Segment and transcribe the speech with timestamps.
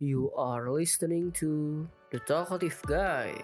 [0.00, 3.38] You are listening to The Talkative Guy.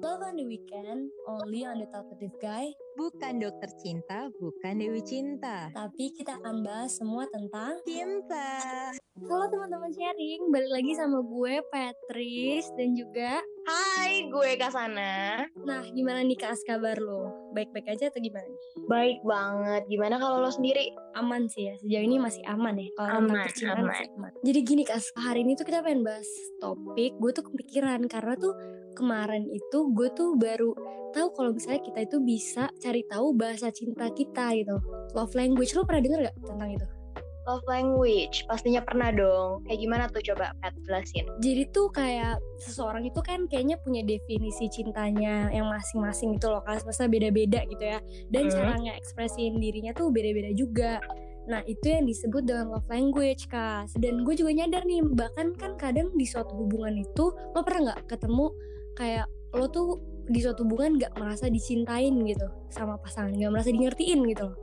[0.00, 2.72] Love on the weekend, only on the talkative guy.
[2.92, 5.72] Bukan dokter cinta, bukan Dewi Cinta.
[5.72, 8.60] Tapi kita akan bahas semua tentang Cinta.
[9.16, 15.46] Halo teman-teman sharing, balik lagi sama gue Patris dan juga Hai, gue Kasana.
[15.64, 17.52] Nah, gimana nih Kak kabar lo?
[17.56, 18.60] Baik-baik aja atau gimana nih?
[18.84, 19.82] Baik banget.
[19.88, 20.92] Gimana kalau lo sendiri?
[21.16, 23.84] Aman sih ya, sejauh ini masih aman ya Kalau Aman, aman.
[23.88, 28.04] masih aman Jadi gini Kak, hari ini tuh kita pengen bahas topik Gue tuh kepikiran
[28.08, 28.56] karena tuh
[28.96, 30.72] kemarin itu gue tuh baru
[31.12, 34.76] tahu kalau misalnya kita itu bisa cari tahu bahasa cinta kita gitu
[35.12, 36.86] Love language, lo pernah denger gak tentang itu?
[37.42, 38.46] Love language.
[38.46, 39.66] Pastinya pernah dong.
[39.66, 41.26] Kayak gimana tuh coba Pat jelasin.
[41.42, 46.78] Jadi tuh kayak seseorang itu kan kayaknya punya definisi cintanya yang masing-masing gitu loh kan
[46.86, 47.98] Masa beda-beda gitu ya
[48.30, 48.54] Dan Hmm.
[48.54, 51.02] cara nge-ekspresiin dirinya tuh beda-beda juga
[51.50, 55.74] Nah itu yang disebut dengan love language Kas Dan gue juga nyadar nih Bahkan kan
[55.74, 58.54] kadang di suatu hubungan itu Lo pernah gak ketemu
[58.94, 63.80] kayak Lo tuh di suatu hubungan gak merasa dicintain gitu Sama pasangan Gak merasa di
[63.82, 64.56] ngertiin gitu loh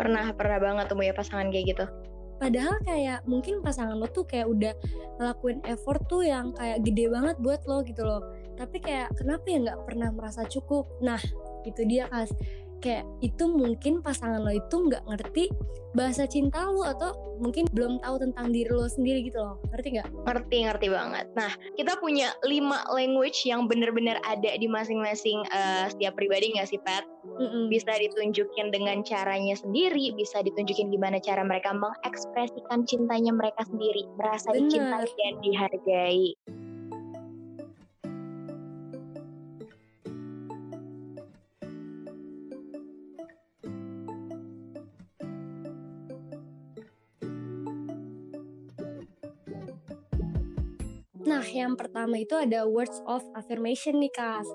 [0.00, 1.84] Pernah, pernah banget tuh punya pasangan kayak gitu.
[2.40, 4.72] Padahal kayak mungkin pasangan lo tuh kayak udah
[5.20, 8.24] ngelakuin effort tuh yang kayak gede banget buat lo gitu loh.
[8.56, 10.88] Tapi kayak kenapa ya nggak pernah merasa cukup?
[11.04, 11.20] Nah
[11.68, 12.32] itu dia kas.
[12.80, 15.52] Kayak itu mungkin pasangan lo itu nggak ngerti
[15.92, 19.56] bahasa cinta lo atau mungkin belum tahu tentang diri lo sendiri gitu loh.
[19.72, 20.08] Ngerti nggak?
[20.24, 21.26] Ngerti, ngerti banget.
[21.34, 26.80] Nah, kita punya lima language yang bener-bener ada di masing-masing eh, setiap pribadi nggak sih,
[26.80, 27.04] Pat?
[27.26, 27.68] Mm-mm.
[27.68, 34.52] Bisa ditunjukin dengan caranya sendiri, bisa ditunjukin gimana cara mereka mengekspresikan cintanya mereka sendiri, merasa
[34.52, 34.68] Bener.
[34.68, 36.24] dicintai dan dihargai.
[51.26, 54.46] Nah yang pertama itu ada words of affirmation nih kas.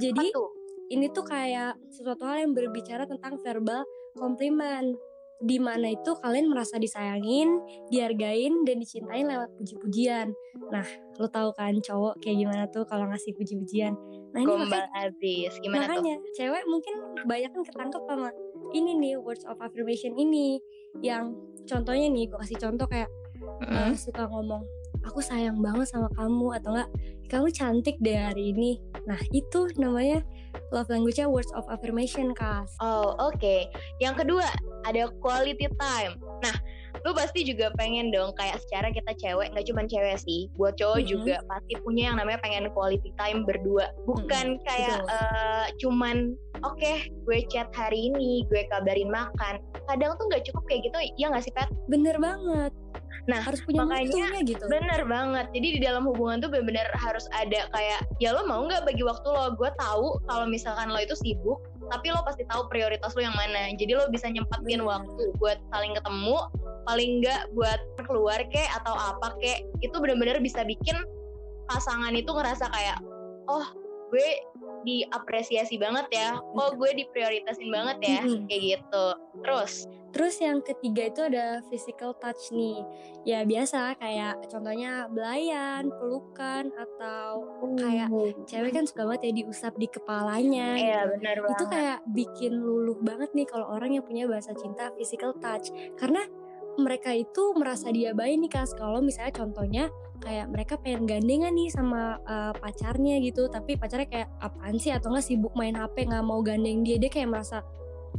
[0.00, 0.50] Jadi tuh?
[0.90, 3.86] ini tuh kayak sesuatu hal yang berbicara tentang verbal
[4.18, 4.98] compliment
[5.40, 10.36] di mana itu kalian merasa disayangin, dihargain dan dicintain lewat puji-pujian.
[10.68, 10.84] Nah,
[11.16, 13.96] lo tahu kan cowok kayak gimana tuh kalau ngasih puji-pujian.
[14.36, 15.52] Nah, ini Gombal makanya, habis.
[15.64, 15.96] Gimana tuh?
[15.96, 16.94] makanya cewek mungkin
[17.24, 18.28] kebanyakan ketangkep sama
[18.76, 20.60] ini nih words of affirmation ini
[21.02, 21.34] yang
[21.66, 23.10] contohnya nih gue kasih contoh kayak
[23.40, 23.90] Mm-mm.
[23.90, 24.62] uh, suka ngomong
[25.02, 26.90] aku sayang banget sama kamu atau enggak
[27.26, 30.20] kamu cantik deh hari ini nah itu namanya
[30.70, 33.70] love language-nya words of affirmation kas Oh oke.
[33.98, 34.46] Yang kedua
[34.82, 36.16] ada quality time.
[36.40, 36.56] Nah,
[37.04, 41.00] lu pasti juga pengen dong kayak secara kita cewek nggak cuma cewek sih, buat cowok
[41.02, 41.06] Mhm.
[41.06, 43.92] juga pasti punya yang namanya pengen quality time berdua.
[44.08, 45.14] Bukan kayak betul.
[45.14, 46.16] eh, cuman
[46.62, 46.92] oke
[47.26, 49.58] gue chat hari ini, gue kabarin makan.
[49.86, 51.70] Kadang tuh nggak cukup kayak gitu, ya nggak sih Pat?
[51.86, 52.72] bener banget
[53.28, 55.46] Nah, harus punya makanya gitu Bener banget.
[55.52, 59.28] Jadi di dalam hubungan tuh bener-bener harus ada kayak ya lo mau nggak bagi waktu
[59.28, 59.52] lo?
[59.58, 61.60] Gue tahu kalau misalkan lo itu sibuk,
[61.92, 63.68] tapi lo pasti tahu prioritas lo yang mana.
[63.76, 66.38] Jadi lo bisa nyempatin waktu buat saling ketemu,
[66.88, 69.66] paling nggak buat keluar kek atau apa kek.
[69.84, 70.96] Itu bener-bener bisa bikin
[71.68, 72.98] pasangan itu ngerasa kayak
[73.46, 73.66] oh
[74.10, 74.28] gue
[74.82, 76.28] diapresiasi banget ya.
[76.56, 79.04] Oh gue diprioritasin banget ya, kayak gitu.
[79.44, 82.82] Terus terus yang ketiga itu ada physical touch nih.
[83.22, 87.46] Ya biasa kayak contohnya belayan pelukan atau
[87.78, 88.08] kayak
[88.46, 90.74] cewek kan suka banget ya diusap di kepalanya.
[90.76, 91.10] Iya gitu.
[91.18, 91.54] bener banget.
[91.54, 95.70] itu kayak bikin luluh banget nih kalau orang yang punya bahasa cinta physical touch.
[95.94, 96.22] Karena
[96.78, 99.84] mereka itu merasa diabain nih kas kalau misalnya contohnya
[100.20, 104.90] kayak mereka pengen gandengan nih sama uh, pacarnya gitu tapi pacarnya kayak apaan sih?
[104.90, 106.98] Atau nggak sibuk main HP nggak mau gandeng dia.
[106.98, 107.62] Dia kayak merasa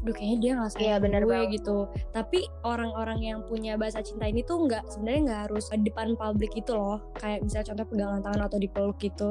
[0.02, 1.54] Duh kayaknya dia nggak sayang Iya, bener gue banget.
[1.62, 1.78] gitu
[2.10, 6.50] Tapi orang-orang yang punya bahasa cinta ini tuh nggak sebenarnya nggak harus di depan publik
[6.58, 9.30] gitu loh Kayak misalnya contoh pegangan tangan atau dipeluk gitu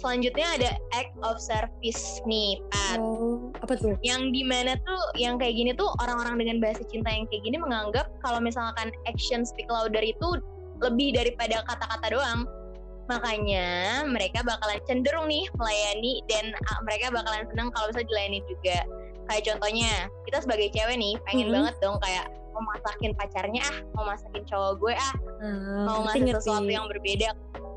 [0.00, 2.96] Selanjutnya ada act of service nih, Pat.
[2.96, 3.94] Oh apa tuh?
[4.00, 7.60] yang di mana tuh yang kayak gini tuh orang-orang dengan bahasa cinta yang kayak gini
[7.60, 10.40] menganggap kalau misalkan action speak louder itu
[10.80, 12.40] lebih daripada kata-kata doang
[13.06, 18.78] makanya mereka bakalan cenderung nih melayani dan ah, mereka bakalan senang kalau bisa dilayani juga
[19.30, 19.92] kayak contohnya
[20.26, 21.54] kita sebagai cewek nih pengen Mhm.
[21.54, 26.20] banget dong kayak mau masakin pacarnya ah mau masakin cowok gue ah Ah, mau ngasih
[26.26, 26.42] ngerti.
[26.42, 27.28] sesuatu yang berbeda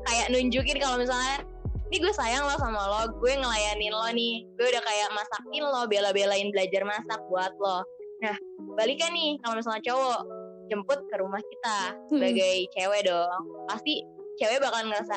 [0.04, 1.46] kayak nunjukin kalau misalnya
[1.86, 5.86] ini gue sayang lo sama lo gue ngelayanin lo nih gue udah kayak masakin lo
[5.86, 7.86] bela-belain belajar masak buat lo
[8.18, 8.34] nah
[8.74, 10.20] balikan nih kalau misalnya cowok
[10.66, 11.78] jemput ke rumah kita
[12.08, 14.02] sebagai cewek dong pasti
[14.34, 15.16] cewek bakalan ngerasa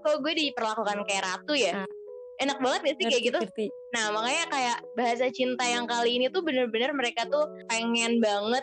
[0.00, 1.88] kok gue diperlakukan kayak ratu ya Ah.
[2.38, 3.66] Enak banget gak sih kayak gitu ngerti.
[3.94, 8.62] nah makanya kayak bahasa cinta yang kali ini tuh bener-bener mereka tuh pengen banget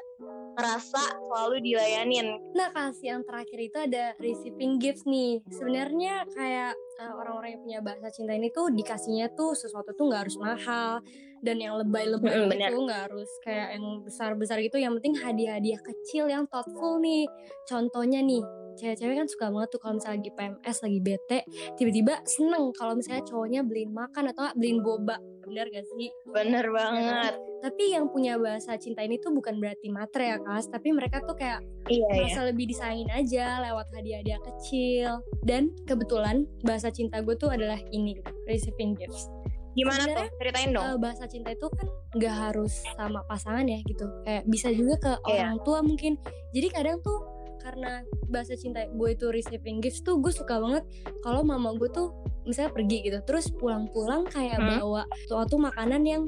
[0.55, 5.43] ngerasa selalu dilayanin Nah, kasih yang terakhir itu ada receiving gifts nih.
[5.51, 6.71] Sebenarnya kayak
[7.03, 11.03] uh, orang-orang yang punya bahasa cinta ini tuh dikasihnya tuh sesuatu tuh nggak harus mahal
[11.43, 12.71] dan yang lebay-lebay gitu bener.
[12.71, 14.79] nggak harus kayak yang besar-besar gitu.
[14.79, 17.27] Yang penting hadiah-hadiah kecil yang thoughtful nih.
[17.67, 18.39] Contohnya nih,
[18.75, 21.39] cewek-cewek kan suka banget tuh kalau misalnya lagi PMS, lagi bete,
[21.75, 25.17] tiba-tiba seneng kalau misalnya cowoknya beliin makan atau beliin boba.
[25.45, 26.09] Bener gak sih?
[26.29, 27.33] bener banget.
[27.61, 30.69] Tapi yang punya bahasa cinta ini tuh bukan berarti matre ya, Kas.
[30.69, 32.25] Tapi mereka tuh kayak iya iya.
[32.29, 35.21] merasa lebih disayangin aja lewat hadiah-hadiah kecil.
[35.45, 39.29] Dan kebetulan bahasa cinta gue tuh adalah ini receiving gifts.
[39.75, 40.85] Gimana sebenarnya, tuh ceritain dong.
[40.87, 44.05] Eh, bahasa cinta itu kan nggak harus sama pasangan ya gitu.
[44.23, 45.51] Kayak bisa juga ke Iya.
[45.51, 46.13] orang tua mungkin.
[46.55, 47.24] Jadi kadang tuh
[47.65, 50.85] karena bahasa cinta gue itu receiving gifts tuh gue suka banget
[51.25, 52.13] kalau mama gue tuh
[52.45, 54.77] misalnya pergi gitu terus pulang-pulang kayak Hmm.
[54.85, 56.23] bawa suatu makanan yang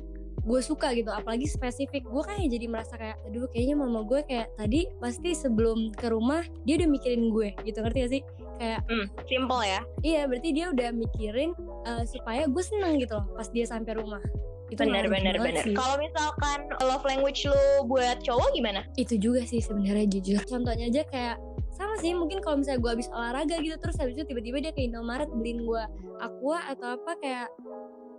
[0.48, 2.08] gue suka gitu apalagi spesifik.
[2.08, 6.40] Gue kayak jadi merasa kayak aduh kayaknya mama gue kayak tadi pasti sebelum ke rumah
[6.64, 7.84] dia udah mikirin gue gitu.
[7.84, 8.22] Ngerti gak sih?
[8.56, 9.82] Kayak hmm, simple ya.
[10.08, 11.52] Iya berarti dia udah mikirin
[11.84, 14.24] eh, supaya gue seneng gitu loh pas dia sampai rumah
[14.68, 15.76] itu banget bener sih.
[15.76, 18.84] kalau misalkan love language lu buat cowok gimana?
[19.00, 20.44] Itu juga sih sebenarnya jujur.
[20.44, 21.38] Contohnya aja kayak
[21.78, 24.82] sama sih mungkin kalau misalnya gue habis olahraga gitu terus habis itu tiba-tiba dia ke
[24.90, 25.84] Indomaret beliin gue
[26.18, 27.48] aqua atau apa kayak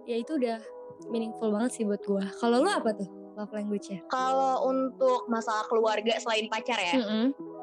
[0.06, 0.62] ya itu udah
[1.10, 5.66] meaningful banget sih buat gue kalau lu apa tuh love language ya kalau untuk masalah
[5.66, 7.02] keluarga selain pacar ya?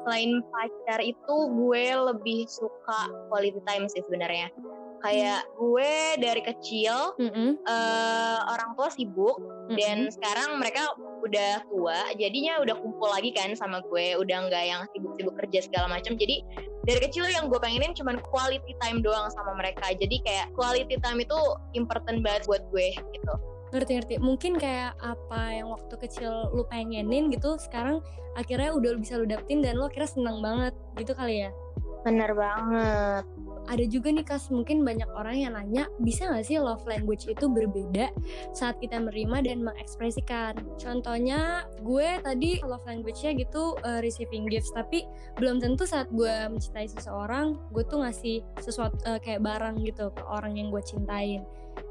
[0.06, 4.52] Selain pacar itu gue lebih suka quality time sih sebenarnya
[5.06, 9.38] kayak gue dari kecil eh, orang tua sibuk
[9.78, 10.90] dan sekarang mereka
[11.22, 15.86] udah tua jadinya udah kumpul lagi kan sama gue udah nggak yang sibuk-sibuk kerja segala
[15.86, 16.42] macam jadi
[16.86, 19.90] dari kecil yang gue pengenin cuman quality time doang sama mereka.
[19.90, 21.38] Jadi kayak quality time itu
[21.74, 23.34] important banget buat gue gitu.
[23.74, 27.98] Ngerti-ngerti mungkin kayak apa yang waktu kecil lu pengenin gitu sekarang
[28.38, 31.50] akhirnya udah bisa lu dapetin dan lu akhirnya seneng banget gitu kali ya
[32.06, 33.26] bener banget.
[33.66, 37.50] Ada juga nih kas mungkin banyak orang yang nanya bisa nggak sih love language itu
[37.50, 38.14] berbeda
[38.54, 40.54] saat kita menerima dan mengekspresikan?
[40.78, 45.02] Contohnya gue tadi love language-nya gitu uh, receiving gifts tapi
[45.34, 50.22] belum tentu saat gue mencintai seseorang gue tuh ngasih sesuatu uh, kayak barang gitu ke
[50.22, 51.42] orang yang gue cintain.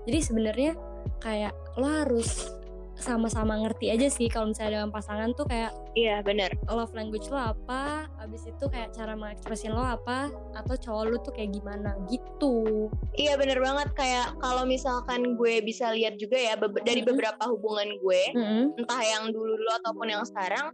[0.07, 0.79] Jadi sebenarnya
[1.19, 2.55] kayak lo harus
[2.95, 7.37] sama-sama ngerti aja sih kalau misalnya dalam pasangan tuh kayak iya bener love language lo
[7.37, 12.87] apa abis itu kayak cara mengekspresin lo apa atau cowok lo tuh kayak gimana gitu
[13.13, 17.07] Iya bener banget kayak kalau misalkan gue bisa lihat juga ya be- dari Mhm.
[17.07, 18.63] beberapa hubungan gue Mm-mm.
[18.77, 20.71] entah yang dulu-dulu ataupun yang sekarang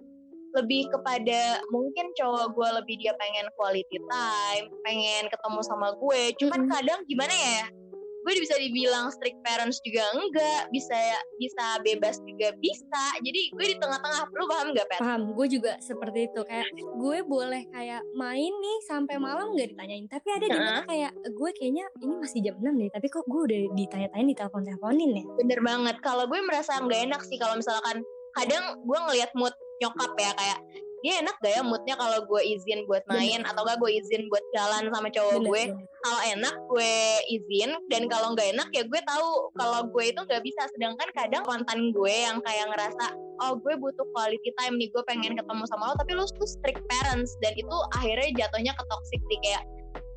[0.51, 6.21] lebih kepada mungkin cowok gue lebih dia pengen quality time, pengen ketemu sama gue.
[6.35, 6.71] Cuman Mm-mm.
[6.71, 7.63] kadang gimana ya?
[8.21, 10.97] Gue bisa dibilang strict parents juga enggak, bisa
[11.41, 13.03] bisa bebas juga bisa.
[13.21, 14.29] Jadi gue di tengah-tengah.
[14.33, 15.01] Lu paham gak, Pet?
[15.01, 20.05] paham gue juga seperti itu kayak gue boleh kayak main nih sampai malam nggak ditanyain
[20.05, 23.41] tapi ada di mana kayak gue kayaknya ini masih jam 6 deh tapi kok gue
[23.49, 25.95] udah ditanya-tanyain di telepon teleponin ya Bener banget.
[26.05, 28.05] Kalau gue merasa nggak enak sih kalau misalkan
[28.37, 29.51] kadang gue ngelihat mood
[29.81, 30.59] nyokap ya kayak
[31.01, 31.61] dia enak gak ya?
[31.65, 35.49] Moodnya kalau gue izin buat main atau gak gue izin buat jalan sama cowok Bener,
[35.49, 35.63] gue.
[36.01, 36.95] kalau enak gue
[37.29, 40.61] izin dan kalau nggak enak ya gue tahu kalau gue itu nggak bisa.
[40.77, 43.05] Sedangkan kadang mantan gue yang kayak ngerasa
[43.41, 46.85] oh gue butuh quality time nih gue pengen ketemu sama lo tapi lo tuh strict
[46.85, 49.39] parents dan itu akhirnya jatuhnya ke toxic sih.
[49.41, 49.63] Kayak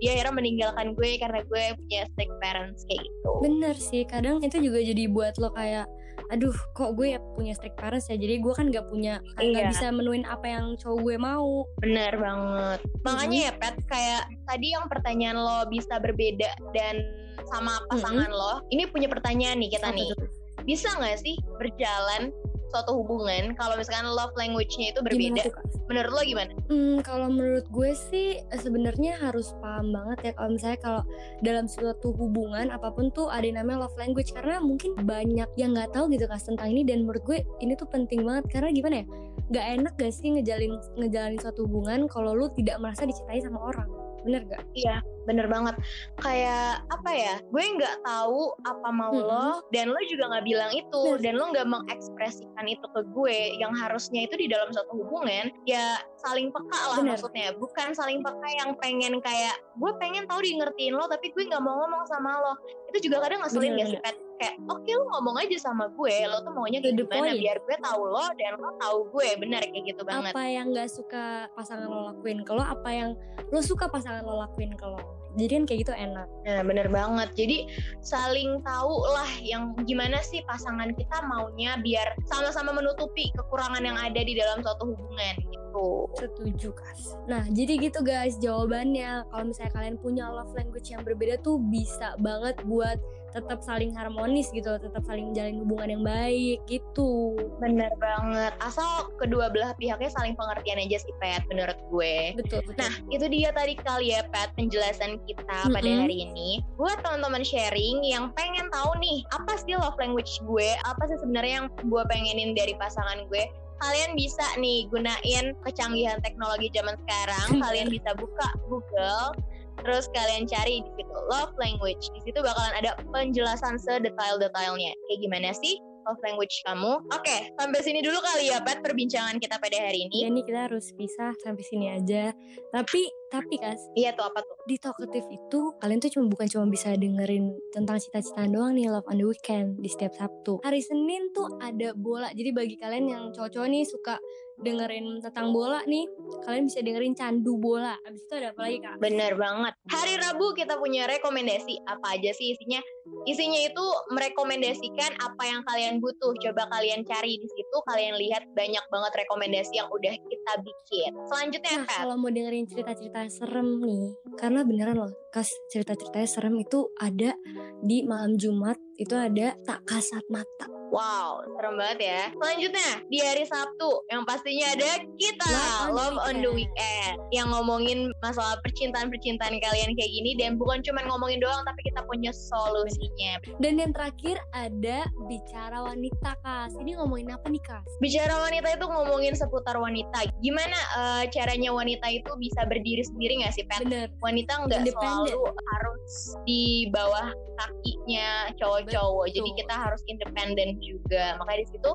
[0.03, 3.31] dia akhirnya meninggalkan gue karena gue punya strict parents kayak gitu.
[3.41, 5.89] Bener sih kadang itu juga jadi buat lo kayak
[6.27, 9.71] aduh kok gue ya punya strict parents ya jadi gue kan nggak punya nggak Iya.
[9.71, 12.81] bisa menuin apa yang cowok gue mau Bener banget.
[13.03, 16.97] Makanya ya Pet, kayak tadi yang pertanyaan lo bisa berbeda dan
[17.45, 18.65] sama pasangan lo.
[18.69, 20.09] Ini punya pertanyaan nih kita Apa nih.
[20.11, 20.27] tuh?
[20.65, 22.33] Bisa nggak sih berjalan
[22.75, 25.47] suatu hubungan kalau misalkan love language-nya itu berbeda?
[25.47, 25.55] tuh?
[25.87, 26.53] Menurut lo gimana?
[26.67, 31.03] Hmm, kalau menurut gue sih eh, sebenarnya harus paham banget ya kalau misalnya kalau
[31.47, 35.71] dalam suatu hubungan apa pun tuh ada yang namanya love language karena mungkin banyak yang
[35.71, 38.95] nggak tahu gitu kas tentang ini dan menurut gue ini tuh penting banget karena gimana
[39.01, 39.07] ya
[39.45, 44.04] nggak enak gak sih ngejalin ngejalanin suatu hubungan kalau lu tidak merasa dicintai sama orang
[44.25, 44.63] bener gak?
[44.73, 44.97] Iya,
[45.29, 45.75] bener banget.
[46.19, 47.35] Kayak apa ya?
[47.53, 49.29] Gue nggak tahu apa mau Mm-mm.
[49.29, 51.21] lo dan lo juga nggak bilang itu Bener.
[51.21, 53.39] dan lo nggak mengekspresikan itu ke gue.
[53.61, 57.15] Yang harusnya itu di dalam suatu hubungan ya saling peka lah Bener.
[57.15, 57.53] maksudnya.
[57.61, 61.63] Bukan saling peka yang pengen kayak gue pengen tahu di ngertiin lo tapi gue nggak
[61.63, 62.55] mau ngomong sama lo.
[62.91, 64.01] Itu juga kadang ngeselin gak sih.
[64.35, 67.39] Kayak oke lu ngomong aja sama gue lo tuh maunya kayak gimana point.
[67.39, 70.91] biar gue tahu lo dan lo tahu gue bener kayak gitu banget apa yang nggak
[70.91, 73.11] suka pasangan lo lakuin ke lo apa yang
[73.55, 74.99] lo suka pasangan lo lakuin ke lo
[75.35, 77.33] jadi kan kayak gitu enak Nah, bener banget.
[77.35, 77.67] Jadi
[78.05, 84.21] saling tahu lah yang gimana sih pasangan kita maunya biar sama-sama menutupi kekurangan yang ada
[84.21, 85.35] di dalam suatu hubungan
[85.75, 86.07] gitu.
[86.15, 91.35] setuju kas nah jadi gitu guys jawabannya kalau misalnya kalian punya love language yang berbeda
[91.43, 93.03] tuh bisa banget buat
[93.35, 98.53] tetap saling harmonis gitu tetap saling menjalin hubungan yang baik gitu Bener banget.
[98.63, 102.35] Asal kedua belah pihaknya saling pengertian aja sih, Pet, menurut gue.
[102.39, 106.03] betul betul Nah, itu dia tadi kali ya, Pat, penjelasan kita pada Mm-mm.
[106.07, 106.61] hari ini.
[106.77, 110.77] Buat teman-teman sharing yang pengen tahu nih, apa sih love language gue?
[110.85, 113.45] Apa sih sebenarnya yang gue pengenin dari pasangan gue?
[113.83, 117.49] Kalian bisa nih gunain kecanggihan teknologi zaman sekarang.
[117.65, 119.35] kalian bisa buka Google,
[119.83, 122.05] terus kalian cari di situ love language.
[122.15, 124.93] Di situ bakalan ada penjelasan sedetail-detailnya.
[125.09, 127.01] Kayak gimana sih love language kamu?
[127.17, 130.25] Oke, sampai sini dulu kali ya, Pat, perbincangan kita pada hari ini.
[130.25, 132.37] ya nih kita harus pisah sampai sini aja
[132.71, 134.55] tapi tapi kas Iya tuh apa tuh?
[134.69, 139.05] di talkative itu kalian tuh cuma bukan cuma bisa dengerin tentang cita-citaan doang nih love
[139.11, 143.23] on the weekend di setiap Sabtu hari Senin tuh ada bola jadi bagi kalian yang
[143.35, 144.15] cowok-cowok nih suka
[144.59, 146.07] dengerin tentang bola nih
[146.47, 149.75] kalian bisa dengerin candu bola abis itu ada apa lagi kak Bener banget.
[149.85, 151.77] Hari Rabu kita punya rekomendasi.
[151.85, 152.81] Apa aja sih isinya?
[153.29, 156.33] Isinya itu merekomendasikan apa yang kalian butuh.
[156.41, 157.77] Coba kalian cari di situ.
[157.85, 161.11] Kalian lihat banyak banget rekomendasi yang udah kita bikin.
[161.29, 161.99] Selanjutnya, Nah, Pat.
[162.01, 164.05] kalau mau dengerin cerita-cerita serem nih,
[164.41, 167.37] karena beneran loh, kas cerita-ceritanya serem itu ada
[167.85, 170.71] di malam Jumat, itu ada tak kasat mata.
[170.95, 172.23] Wow, serem banget ya.
[172.39, 175.51] Selanjutnya, di hari Sabtu yang pastinya ada kita
[175.91, 181.43] Love on the Weekend yang ngomongin masalah percintaan-percintaan kalian kayak gini dan bukan cuma ngomongin
[181.43, 183.43] doang tapi kita punya solusinya.
[183.59, 186.71] Dan yang terakhir ada bicara wanita, kas.
[186.79, 187.91] Ini ngomongin apa nih, kas?
[187.99, 190.31] Bicara wanita itu ngomongin seputar wanita.
[190.47, 193.83] Gimana eh, caranya wanita itu bisa berdiri sendiri nggak sih, Pet?
[193.83, 194.07] Bener.
[194.23, 195.43] Wanita nggak selalu
[195.75, 198.84] harus di bawah kakinya cowok-cowok.
[198.93, 199.59] Jadi Betul.
[199.65, 201.37] kita harus independen juga.
[201.41, 201.91] Makanya di situ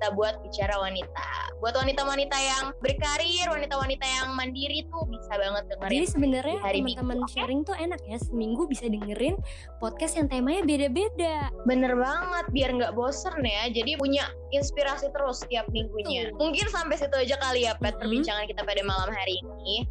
[0.00, 1.28] kita buat bicara wanita.
[1.60, 5.92] Buat wanita-wanita yang berkarir, wanita-wanita yang mandiri tuh bisa banget dengerin.
[5.92, 9.36] Jadi sebenarnya teman-teman sharing tuh enak ya, seminggu bisa dengerin
[9.76, 11.52] podcast yang temanya beda-beda.
[11.68, 13.68] Bener banget, biar nggak bosen ya.
[13.68, 14.24] Jadi punya
[14.56, 16.32] inspirasi terus setiap minggunya.
[16.32, 18.00] Mungkin sampai situ aja kali ya, Pet, Mhm.
[18.00, 19.84] perbincangan kita pada malam hari ini.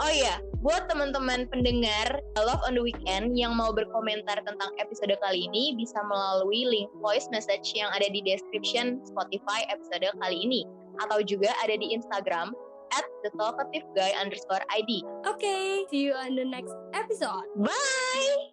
[0.00, 5.44] Oh iya, buat teman-teman pendengar Love on the Weekend yang mau berkomentar tentang episode kali
[5.52, 10.64] ini bisa melalui link voice message yang ada di description Spotify episode kali ini.
[11.04, 12.56] Atau juga ada di Instagram
[12.96, 15.04] at the talkative guy underscore ID.
[15.28, 17.48] Oke, see you on the next episode.
[17.56, 18.52] Bye!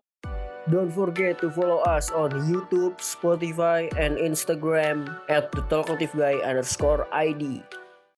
[0.70, 7.10] Don't forget to follow us on YouTube, Spotify, and Instagram at the talkative guy underscore
[7.10, 7.66] ID.